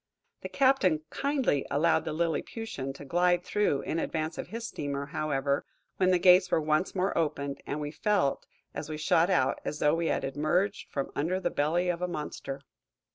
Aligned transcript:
The 0.41 0.49
captain 0.49 1.01
kindly 1.11 1.63
allowed 1.69 2.05
the 2.05 2.11
liliputian 2.11 2.91
to 2.95 3.05
glide 3.05 3.43
through 3.43 3.81
in 3.81 3.99
advance 3.99 4.39
of 4.39 4.47
his 4.47 4.65
steamer, 4.67 5.05
however, 5.05 5.63
when 5.97 6.09
the 6.09 6.17
gates 6.17 6.49
were 6.49 6.59
once 6.59 6.95
more 6.95 7.15
opened, 7.15 7.61
and 7.67 7.79
we 7.79 7.91
felt, 7.91 8.47
as 8.73 8.89
we 8.89 8.97
shot 8.97 9.29
out, 9.29 9.59
as 9.63 9.77
though 9.77 9.93
we 9.93 10.07
had 10.07 10.23
emerged 10.23 10.89
from 10.89 11.11
under 11.15 11.39
the 11.39 11.51
belly 11.51 11.87
of 11.89 12.01
a 12.01 12.07
monster. 12.07 12.61